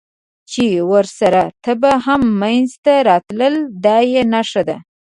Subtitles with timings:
[0.51, 3.55] چې ورسره تبه هم منځته راتلل،
[3.85, 4.77] دا یې نښه ده.